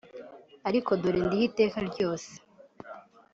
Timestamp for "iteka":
1.49-1.77